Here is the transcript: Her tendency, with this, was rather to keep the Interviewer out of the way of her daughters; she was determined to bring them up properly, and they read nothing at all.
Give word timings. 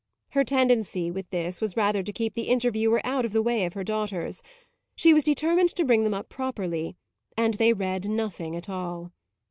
Her 0.29 0.43
tendency, 0.43 1.11
with 1.11 1.29
this, 1.29 1.61
was 1.61 1.77
rather 1.77 2.01
to 2.01 2.11
keep 2.11 2.33
the 2.33 2.49
Interviewer 2.49 3.01
out 3.03 3.23
of 3.23 3.33
the 3.33 3.41
way 3.43 3.65
of 3.65 3.73
her 3.73 3.83
daughters; 3.83 4.41
she 4.95 5.13
was 5.13 5.23
determined 5.23 5.69
to 5.75 5.85
bring 5.85 6.05
them 6.05 6.13
up 6.15 6.27
properly, 6.27 6.95
and 7.37 7.53
they 7.53 7.71
read 7.71 8.09
nothing 8.09 8.55
at 8.55 8.67
all. 8.67 9.11